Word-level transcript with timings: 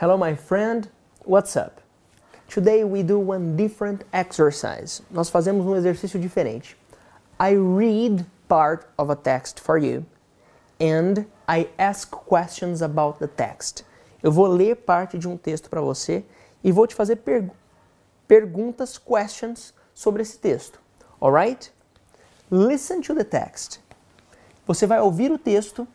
Hello, 0.00 0.16
my 0.16 0.36
friend. 0.36 0.88
What's 1.24 1.56
up? 1.56 1.80
Today 2.46 2.84
we 2.84 3.02
do 3.02 3.18
one 3.18 3.56
different 3.56 4.04
exercise. 4.12 5.02
Nós 5.10 5.28
fazemos 5.28 5.66
um 5.66 5.74
exercício 5.74 6.20
diferente. 6.20 6.76
I 7.40 7.56
read 7.56 8.24
part 8.48 8.86
of 8.96 9.10
a 9.10 9.16
text 9.16 9.58
for 9.58 9.76
you 9.76 10.06
and 10.78 11.26
I 11.48 11.68
ask 11.80 12.12
questions 12.12 12.80
about 12.80 13.18
the 13.18 13.26
text. 13.26 13.84
Eu 14.22 14.30
vou 14.30 14.46
ler 14.46 14.76
parte 14.76 15.18
de 15.18 15.26
um 15.26 15.36
texto 15.36 15.68
para 15.68 15.80
você 15.80 16.24
e 16.62 16.70
vou 16.70 16.86
te 16.86 16.94
fazer 16.94 17.16
per 17.16 17.50
perguntas, 18.28 18.98
questions 18.98 19.74
sobre 19.92 20.22
esse 20.22 20.38
texto. 20.38 20.78
Alright? 21.20 21.72
Listen 22.52 23.00
to 23.00 23.16
the 23.16 23.24
text. 23.24 23.80
Você 24.64 24.86
vai 24.86 25.00
ouvir 25.00 25.32
o 25.32 25.38
texto 25.38 25.88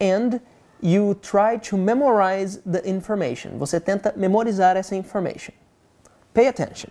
and 0.00 0.40
you 0.80 1.18
try 1.22 1.56
to 1.56 1.76
memorize 1.76 2.58
the 2.64 2.84
information. 2.86 3.58
Você 3.58 3.80
tenta 3.80 4.12
memorizar 4.16 4.76
essa 4.76 4.94
information. 4.94 5.54
Pay 6.34 6.46
attention. 6.46 6.90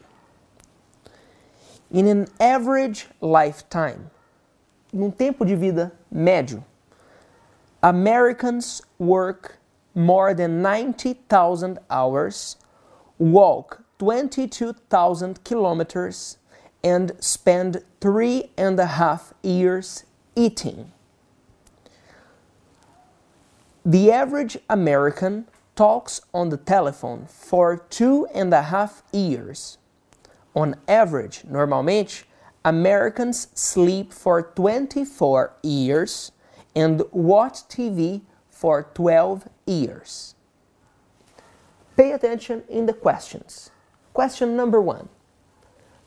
In 1.89 2.07
an 2.07 2.27
average 2.39 3.07
lifetime, 3.21 4.09
num 4.91 5.09
tempo 5.09 5.45
de 5.45 5.55
vida 5.55 5.93
médio, 6.13 6.63
Americans 7.81 8.81
work 8.99 9.57
more 9.95 10.33
than 10.33 10.61
90,000 10.61 11.79
hours, 11.89 12.57
walk 13.17 13.83
22,000 13.99 15.43
kilometers, 15.43 16.38
and 16.83 17.13
spend 17.19 17.83
three 18.01 18.51
and 18.57 18.79
a 18.79 18.85
half 18.85 19.33
years 19.41 20.03
eating. 20.35 20.91
The 23.88 24.11
average 24.11 24.57
American 24.69 25.47
talks 25.77 26.19
on 26.33 26.49
the 26.49 26.57
telephone 26.57 27.25
for 27.25 27.77
two 27.89 28.27
and 28.33 28.53
a 28.53 28.63
half 28.63 29.02
years. 29.13 29.77
On 30.53 30.75
average, 30.89 31.45
normalmente, 31.45 32.25
Americans 32.66 33.47
sleep 33.53 34.11
for 34.11 34.41
24 34.41 35.53
years 35.63 36.33
and 36.75 37.02
watch 37.13 37.59
TV 37.69 38.23
for 38.49 38.89
12 38.94 39.47
years. 39.66 40.35
Pay 41.95 42.11
attention 42.11 42.63
in 42.67 42.88
the 42.88 42.94
questions. 42.94 43.72
Question 44.13 44.57
number 44.57 44.81
one 44.81 45.07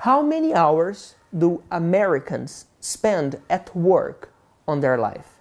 How 0.05 0.20
many 0.20 0.53
hours 0.53 1.15
do 1.34 1.62
Americans 1.70 2.67
spend 2.78 3.41
at 3.48 3.75
work 3.75 4.34
on 4.69 4.81
their 4.81 4.98
life? 4.98 5.40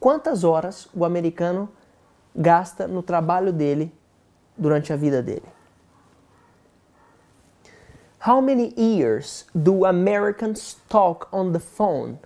Quantas 0.00 0.42
horas 0.42 0.88
o 0.94 1.04
americano 1.04 1.68
gasta 2.34 2.88
no 2.88 3.02
trabalho 3.02 3.52
dele 3.52 3.92
durante 4.56 4.92
a 4.92 4.96
vida 4.96 5.22
dele. 5.22 5.46
How 8.20 8.40
many 8.40 8.74
years 8.76 9.46
do 9.54 9.86
Americans 9.86 10.76
talk 10.88 11.28
on 11.32 11.52
the 11.52 11.60
phone 11.60 12.18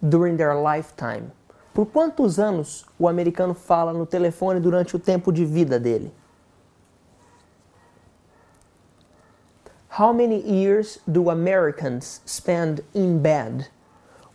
during 0.00 0.36
their 0.36 0.54
lifetime? 0.54 1.32
Por 1.74 1.86
quantos 1.86 2.38
anos 2.38 2.86
o 2.98 3.08
americano 3.08 3.52
fala 3.52 3.92
no 3.92 4.06
telefone 4.06 4.60
durante 4.60 4.96
o 4.96 4.98
tempo 4.98 5.32
de 5.32 5.44
vida 5.44 5.78
dele? 5.78 6.12
How 9.98 10.12
many 10.12 10.40
years 10.40 10.98
do 11.06 11.30
Americans 11.30 12.20
spend 12.24 12.82
in 12.94 13.20
bed? 13.20 13.68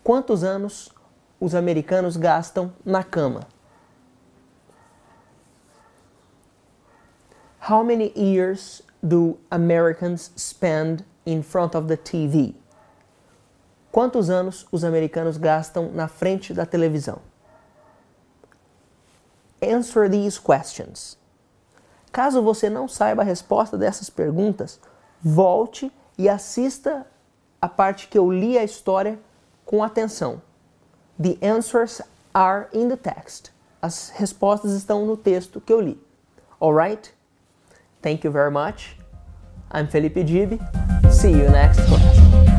Quantos 0.04 0.44
anos 0.44 0.90
os 1.40 1.56
americanos 1.56 2.18
gastam 2.18 2.74
na 2.86 3.04
cama? 3.04 3.48
How 7.70 7.84
many 7.84 8.12
years 8.16 8.82
do 9.02 9.38
Americans 9.52 10.32
spend 10.36 11.06
in 11.26 11.44
front 11.44 11.76
of 11.76 11.88
the 11.88 11.98
TV? 11.98 12.56
Quantos 13.92 14.30
anos 14.30 14.68
os 14.72 14.84
americanos 14.84 15.38
gastam 15.38 15.92
na 15.92 16.08
frente 16.08 16.54
da 16.54 16.66
televisão? 16.66 17.20
Answer 19.62 20.10
these 20.10 20.40
questions. 20.40 21.18
Caso 22.12 22.42
você 22.42 22.70
não 22.70 22.88
saiba 22.88 23.22
a 23.22 23.26
resposta 23.26 23.78
dessas 23.78 24.10
perguntas, 24.10 24.80
volte 25.22 25.92
e 26.18 26.28
assista 26.28 27.06
a 27.62 27.68
parte 27.68 28.08
que 28.08 28.18
eu 28.18 28.32
li 28.32 28.58
a 28.58 28.64
história 28.64 29.20
com 29.66 29.84
atenção. 29.84 30.42
The 31.20 31.38
answers 31.42 32.02
are 32.34 32.70
in 32.72 32.88
the 32.88 32.96
text. 32.96 33.52
As 33.82 34.10
respostas 34.16 34.72
estão 34.72 35.06
no 35.06 35.18
texto 35.18 35.60
que 35.60 35.74
eu 35.74 35.82
li. 35.82 35.98
Alright? 36.62 37.12
Thank 38.02 38.24
you 38.24 38.32
very 38.32 38.52
much. 38.52 38.96
I'm 39.70 39.88
Felipe 39.88 40.24
Dib. 40.24 40.62
See 41.12 41.32
you 41.32 41.50
next 41.50 41.82
class. 41.88 42.59